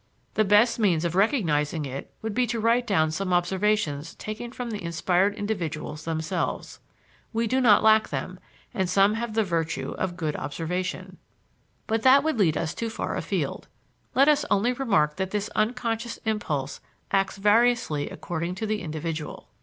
[0.33, 4.71] The best means of recognizing it would be to write down some observations taken from
[4.71, 6.79] the inspired individuals themselves.
[7.33, 8.39] We do not lack them,
[8.73, 11.17] and some have the virtue of good observation.
[11.85, 13.67] But that would lead us too far afield.
[14.15, 16.81] Let us only remark that this unconscious impulse
[17.11, 19.49] acts variously according to the individual.